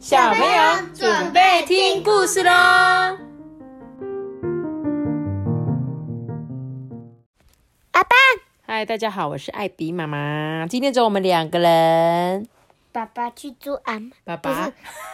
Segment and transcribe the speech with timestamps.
[0.00, 2.50] 小朋友准备听故事喽！
[7.90, 8.16] 阿爸，
[8.62, 10.66] 嗨，大家好，我是艾比妈妈。
[10.66, 12.48] 今天只有我们两个人。
[12.92, 14.72] 爸爸去住阿妈，爸爸，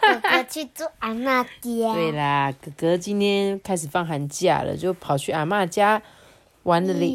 [0.00, 1.50] 哥哥去住阿妈家。
[1.60, 6.00] 对啦，哥哥今天开始放寒假了，就跑去阿妈家
[6.62, 7.12] 玩了两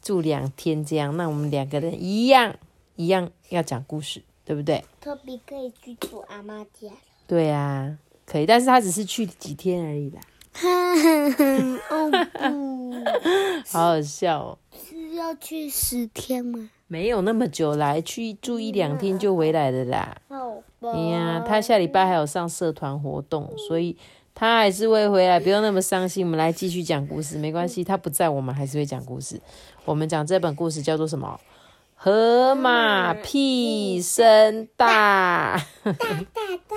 [0.00, 1.16] 住两天，这样。
[1.16, 2.54] 那我们两个人一样
[2.94, 4.84] 一样要讲故事，对不对？
[5.00, 6.96] 托比可以去住阿妈家了。
[7.28, 7.96] 对啊，
[8.26, 10.20] 可以，但是他只是去几天而已啦，
[11.88, 14.58] 哦不， 好好笑哦。
[14.72, 16.68] 是要去十天吗？
[16.88, 20.20] 没有那么久来，去住一两天就回来了啦。
[20.28, 20.90] 好吧。
[20.94, 23.96] 哎呀，他下礼拜还有上社团活动，所以
[24.34, 26.26] 他还是会回来，不用那么伤心。
[26.26, 29.40] 我们来继续讲故事，没关系，他不在，我们还是会讲故事。
[29.84, 31.38] 我们讲这本故事叫做什么？
[32.02, 36.76] 河马屁声大，大大大。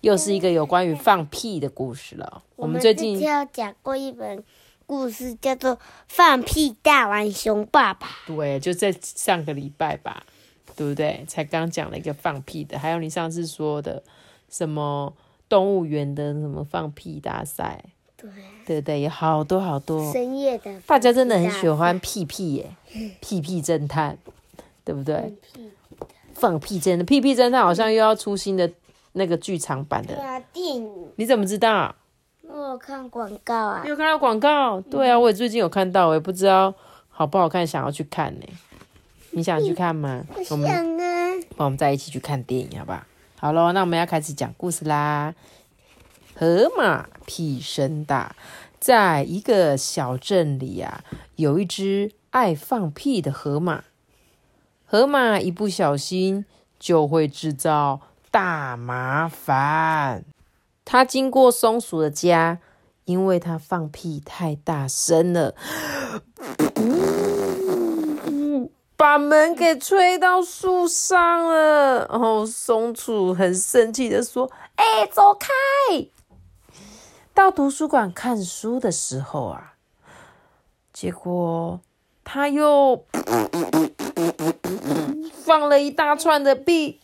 [0.00, 2.42] 又是一个有关于放屁的故事了。
[2.56, 4.42] 我们最近之前有讲过一本
[4.84, 5.76] 故事，叫做
[6.08, 8.08] 《放屁大王熊爸爸》。
[8.36, 10.24] 对，就在上个礼拜吧，
[10.74, 11.24] 对不对？
[11.28, 14.02] 才刚讲了一个放屁的，还有你上次说的
[14.50, 15.14] 什么
[15.48, 17.84] 动物园的什么放屁大赛，
[18.16, 18.28] 对，
[18.66, 19.02] 对不对？
[19.02, 20.12] 有好多好多。
[20.12, 20.80] 深夜的。
[20.80, 22.74] 大家真的很喜欢屁屁耶，
[23.22, 24.18] 屁屁侦探，
[24.88, 25.34] 对不对？
[26.32, 28.72] 放屁侦探，屁屁侦探好像又要出新的
[29.12, 31.94] 那个剧场版的，对啊，电影你怎么知道？
[32.40, 33.90] 我有看广告啊你。
[33.90, 34.80] 有看到广告？
[34.80, 36.72] 对啊，我也最近有看到，我也不知道
[37.10, 38.46] 好不好看，想要去看呢。
[39.32, 40.24] 你想去看吗？
[40.48, 43.02] 我们想啊，那我们再一起去看电影，好不好？
[43.38, 45.34] 好喽，那我们要开始讲故事啦。
[46.34, 48.34] 河马屁声大，
[48.80, 51.04] 在一个小镇里啊，
[51.36, 53.84] 有一只爱放屁的河马。
[54.90, 56.46] 河马一不小心
[56.78, 58.00] 就会制造
[58.30, 60.24] 大麻烦。
[60.86, 62.58] 它经过松鼠的家，
[63.04, 65.54] 因为它放屁太大声了，
[68.96, 72.06] 把门给吹到树上了。
[72.08, 75.48] 然后松鼠很生气的说：“哎、走开！”
[77.34, 79.74] 到图书馆看书的时候啊，
[80.94, 81.78] 结果
[82.24, 83.04] 他又
[85.48, 87.00] 放了一大串的屁，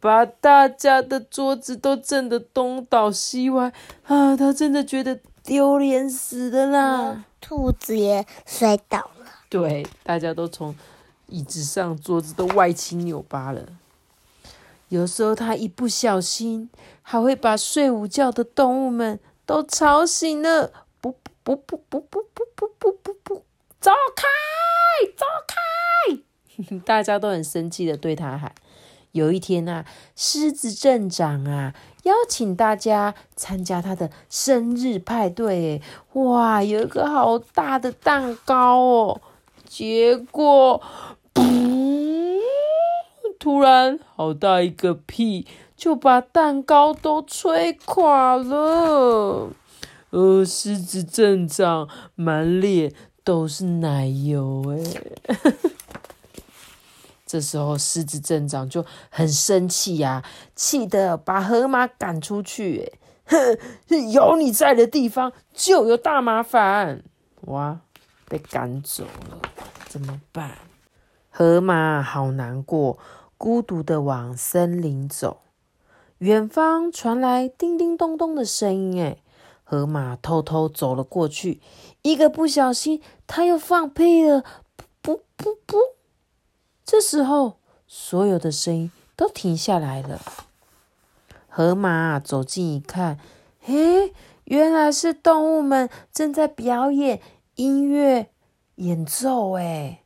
[0.00, 4.36] 把大家的桌子都震得东倒西歪啊！
[4.36, 7.24] 他真的觉得丢脸死的啦。
[7.40, 9.26] 兔子也摔倒了。
[9.48, 10.74] 对，大家都从
[11.28, 13.62] 椅子上、桌子都歪七扭八了。
[14.88, 16.68] 有时候他一不小心，
[17.02, 20.72] 还会把睡午觉的动物们都吵醒了。
[21.00, 21.12] 不
[21.44, 23.44] 不不不不不不不不不，
[23.80, 24.26] 走开，
[25.16, 25.56] 走开！
[26.84, 28.52] 大家都很生气的对他喊。
[29.12, 29.84] 有一天啊，
[30.16, 31.74] 狮子镇长啊
[32.04, 35.82] 邀请大家参加他的生日派对，
[36.14, 39.20] 哇，有一个好大的蛋糕哦。
[39.66, 40.80] 结果，
[43.38, 45.46] 突然，好大一个屁
[45.76, 49.50] 就把蛋糕都吹垮了。
[50.08, 52.92] 呃，狮子镇长满脸
[53.22, 54.78] 都是奶油，哎。
[57.32, 60.22] 这时候，狮子镇长就很生气呀、
[60.54, 62.92] 气得把河马赶出去。
[63.24, 63.56] 哼，
[64.10, 67.02] 有你在的地方就有大麻烦。
[67.46, 67.80] 哇，
[68.28, 69.40] 被赶走了，
[69.88, 70.58] 怎么办？
[71.30, 72.98] 河马好难过，
[73.38, 75.40] 孤独的往森林走。
[76.18, 79.16] 远方传来叮叮咚咚的声音，哎，
[79.64, 81.62] 河马偷偷走了过去，
[82.02, 84.44] 一个不小心，他又放屁了，
[85.02, 85.78] 噗噗噗！
[86.84, 87.56] 这时候，
[87.86, 90.20] 所有的声音都停下来了。
[91.48, 93.18] 河马走近一看，
[93.60, 94.12] 嘿，
[94.44, 97.20] 原来是动物们正在表演
[97.56, 98.30] 音乐
[98.76, 99.52] 演奏。
[99.52, 100.02] 哎，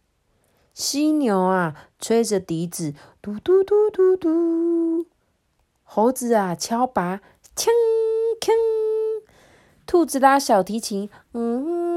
[0.74, 5.06] 犀牛啊，吹着笛子，嘟嘟嘟嘟嘟；
[5.84, 7.20] 猴子啊，敲拔，
[7.56, 7.68] 锵
[8.40, 8.52] 锵；
[9.86, 11.96] 兔子拉小提琴，嗯。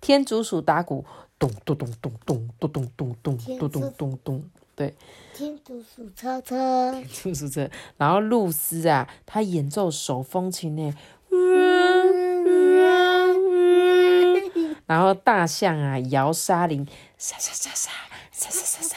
[0.00, 1.04] 天竺鼠打鼓，
[1.38, 4.94] 咚咚咚咚咚咚咚咚咚咚咚咚咚，对，
[5.32, 7.68] 天竺鼠车车，天竺鼠。
[7.96, 10.92] 然后露丝啊，她演奏手风琴呢，
[14.86, 16.86] 然后大象啊摇沙铃，
[17.16, 17.90] 沙沙沙沙
[18.32, 18.96] 沙沙沙沙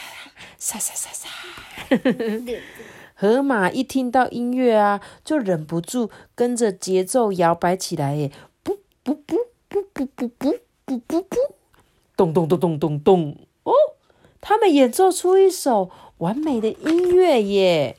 [0.58, 1.28] 沙沙沙沙。
[3.14, 8.32] 河马一听到音乐啊，就忍不住跟着节奏摇摆起来耶，
[8.64, 9.36] 不不不
[9.68, 11.36] 不不不不不不不，
[12.30, 13.72] 咚咚咚咚咚咚哦！
[14.40, 17.96] 他们演奏出一首完美的音乐耶！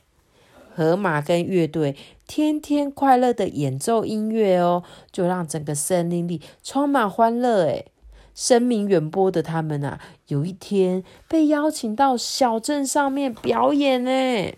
[0.76, 7.92] 河马跟乐队天天快乐的演奏音乐哦，就让整个森林里充满欢乐诶
[8.34, 14.56] 声名远播的他们啊，有一天被邀请到小镇上面表演呢。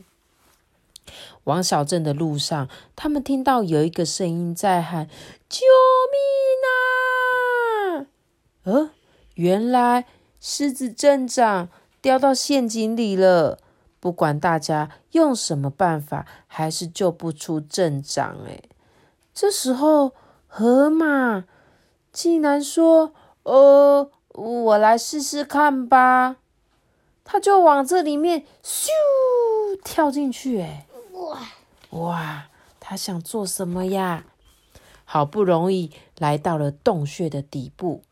[1.44, 5.08] 往小镇的路上，他们听到有一个声音在喊
[5.48, 5.62] ：“救
[6.12, 8.08] 命啊！”
[8.64, 8.90] 呃，
[9.36, 10.06] 原来
[10.42, 11.70] 狮子镇长
[12.02, 13.60] 掉到陷阱里了。
[14.00, 18.38] 不管大家用什么办法，还是救不出镇长。
[18.48, 18.62] 哎，
[19.34, 20.12] 这时候
[20.48, 21.46] 河马
[22.12, 26.36] 竟然说：“呃，我来试试看吧。”
[27.26, 28.90] 他就往这里面咻
[29.84, 30.62] 跳进去。
[30.62, 31.40] 哎，哇
[31.90, 32.46] 哇，
[32.80, 34.26] 他想做什么呀？
[35.04, 38.04] 好不容易来到了洞穴的底部，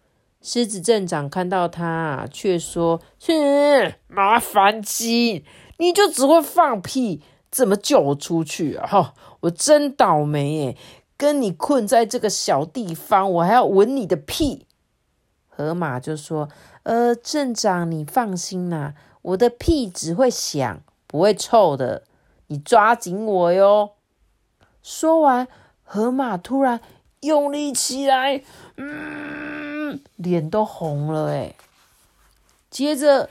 [0.44, 5.45] 狮子镇长看到他，却说：“哼，麻烦鸡。”
[5.80, 8.86] 你就只会放屁，怎么救我出去啊？
[8.86, 10.78] 哈，我真倒霉耶！
[11.16, 14.68] 跟你困在这个小地方，我还要闻你的屁。
[15.48, 16.50] 河马就说
[16.84, 22.04] ：“呃，镇长，你放心啦，我的屁只会响，不会臭的。
[22.48, 23.92] 你抓紧我哟！”
[24.84, 25.48] 说完，
[25.84, 26.81] 河马突然
[27.22, 28.44] 用力起来，
[28.75, 29.72] 嗯，
[30.16, 31.54] 脸都红了哎。
[32.69, 33.30] 接着。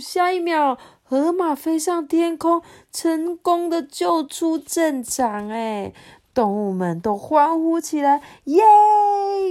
[0.00, 2.62] 下一秒，河马飞上天空，
[2.92, 5.48] 成功的救出镇长。
[5.48, 5.92] 哎，
[6.34, 8.62] 动物们都欢呼起来，耶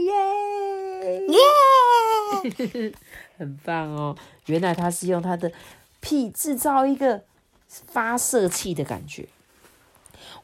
[0.02, 2.94] 耶耶！
[3.38, 4.16] 很棒哦！
[4.46, 5.52] 原来他是用他的
[6.00, 7.24] 屁制造一个
[7.68, 9.28] 发射器的感觉。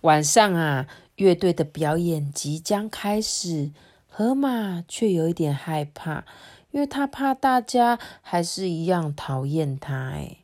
[0.01, 0.87] 晚上啊，
[1.19, 3.71] 乐队的表演即将开始，
[4.07, 6.23] 河马却有一点害怕。
[6.71, 10.37] 因为他怕大家还是一样讨厌他，哎，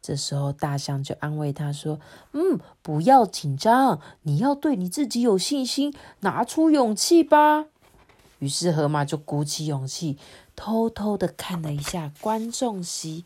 [0.00, 1.98] 这时候大象就安慰他说
[2.32, 7.66] ：“嗯，不要紧张，你要对你自己有信心，拿出勇气吧。”
[8.38, 10.16] 于是河马就鼓起勇气，
[10.54, 13.24] 偷偷的看了一下观众席，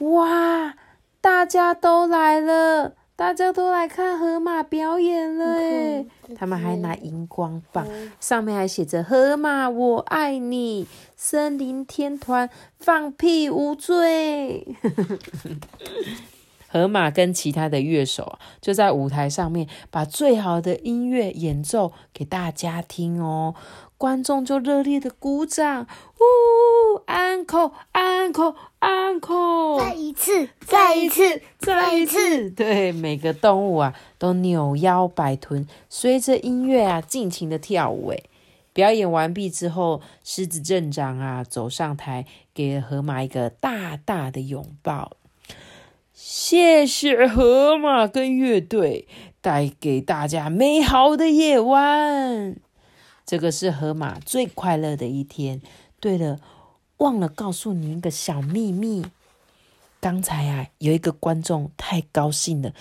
[0.00, 0.74] 哇，
[1.22, 2.92] 大家都来了。
[3.16, 5.55] 大家都来看河马表演了
[5.96, 7.86] 诶他们还拿荧光棒，
[8.20, 14.76] 上面还写着“河马我爱你，森林天团放屁无罪”。
[16.68, 23.54] 河马跟其他的乐手就在舞台上面把最好的音乐演奏给大家听哦。
[23.96, 26.24] 观众就热烈的鼓掌，呜，
[27.04, 38.08] 安可，安可，安可，再一次，再一次，再一次，对，每个动物啊都扭腰摆臀，随着音乐啊尽情的跳舞。
[38.08, 38.22] 哎
[38.72, 45.12] 表演完毕之后，狮子镇长啊走上台，给河马一个大大的拥抱，
[46.12, 49.08] 谢谢河马跟乐队
[49.40, 52.56] 带给大家美好的夜晚。
[53.24, 55.62] 这个是河马最快乐的一天。
[55.98, 56.38] 对了，
[56.98, 59.06] 忘了告诉你一个小秘密。
[60.00, 62.72] 刚才啊，有一个观众太高兴了，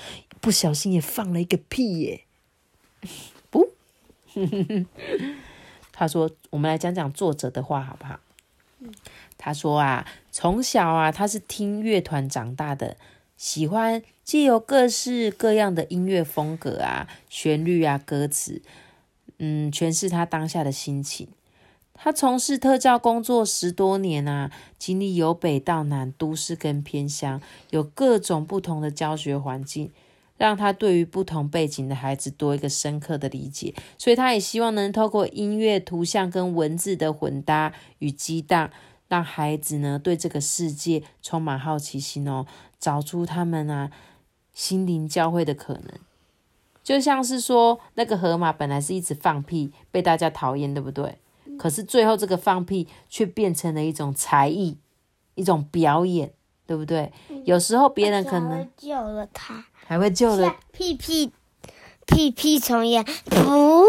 [0.42, 2.26] 不小心也放了一个屁耶！
[3.50, 3.72] 不，
[5.92, 8.19] 他说：“我们来讲讲作者的话好不好？”
[9.38, 12.98] 他说啊，从小啊，他是听乐团长大的，
[13.38, 18.62] 喜欢既有各式各样的音乐风格啊、旋律啊、歌词。
[19.38, 21.28] 嗯，诠释他当下的心情。
[21.97, 29.92] 他从事特教工作十多年啊，经历由北到南、都市跟偏乡，有各种不同的教学环境，
[30.37, 33.73] 让他对于不同背景的孩子多一个深刻的理解。
[33.97, 38.69] 所以他也希望能透过音乐、图像跟文字的混搭与激荡，
[39.07, 42.45] 让孩子呢对这个世界充满好奇心哦，
[42.78, 43.90] 找出他们啊
[44.54, 45.90] 心灵交汇的可能。
[46.83, 51.18] 就像是说，那个河马本来是一直放屁，被大家讨厌，对不对？
[51.57, 54.78] 可是最后这个放屁却变成了一种才艺，
[55.35, 56.31] 一种表演，
[56.66, 57.12] 对不对？
[57.44, 61.31] 有时候别人可能救了他，还会救了屁屁
[62.06, 63.83] 屁屁虫呀，噗，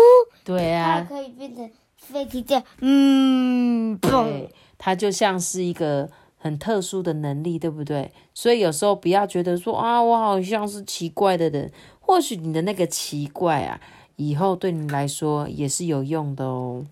[0.44, 8.12] 对啊，它可以变成飞机掉，嗯，对，它就像是一个很特殊的能力，对不对？
[8.32, 11.72] 所以有时候不要觉得说啊，我好像是奇怪的人。
[12.00, 13.80] 或许你的那个奇怪啊，
[14.14, 16.86] 以后对你来说也是有用的哦。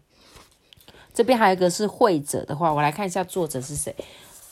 [1.14, 3.94] 这边还有一个是会者的话，我来看一下作者是谁。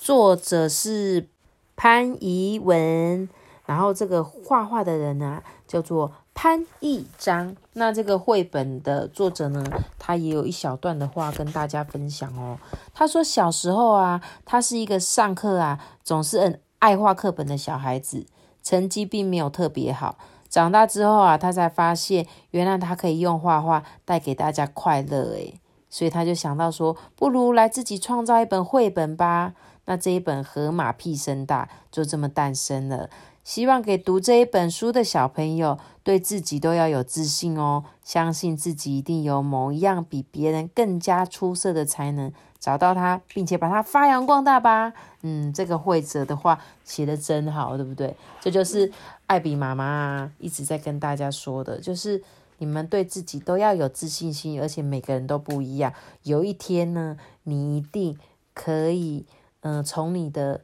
[0.00, 1.28] 作者是
[1.76, 3.28] 潘怡文，
[3.66, 7.57] 然后这个画画的人呢，叫做潘一章。
[7.75, 9.64] 那这个绘本的作者呢，
[9.99, 12.59] 他也有一小段的话跟大家分享哦。
[12.95, 18.26] 他说小时候啊，他是一个上课啊总是很爱画课本的小孩子，
[18.62, 20.16] 成绩并没有特别好。
[20.49, 25.59] 长大之后啊，他才发现原来他可以用画画带给大家快乐诶，
[25.93, 29.53] 所以他就想到说，不如来自己创造一本绘本吧。
[29.85, 33.11] 那这一本《河马屁声大》就这么诞生了。
[33.45, 44.95] 希望给读这一本书的小朋友，对自己都要有自信哦，相信自己一定有某一样比别人更加出色的才能，找到它，并且把它发扬光大吧。
[45.21, 48.17] 嗯，这个会者的话写的真好，对不对？
[48.41, 48.91] 这就是
[49.27, 52.23] 艾比妈妈一直在跟大家说的，就是
[52.62, 55.92] 你们对自己都要有自信心，而且每个人都不一样。
[56.23, 58.16] 有一天呢，你一定
[58.54, 59.26] 可以，
[59.62, 60.62] 嗯，从你的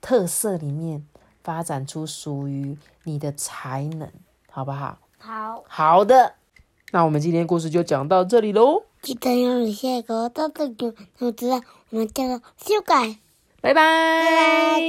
[0.00, 1.04] 特色里面。
[1.44, 4.10] 发展出属于你的才能，
[4.50, 4.96] 好不好？
[5.18, 6.36] 好好的，
[6.90, 8.84] 那我们今天故事就讲到这里喽。
[9.02, 11.60] 记得要下一个到这个，我知道
[11.90, 13.18] 我们叫做修改，
[13.60, 14.88] 拜拜拜。